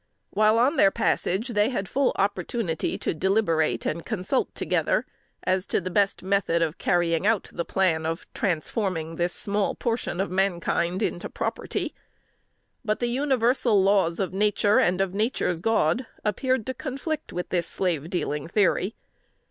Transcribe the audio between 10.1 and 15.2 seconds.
of mankind into property; but the universal laws of Nature and of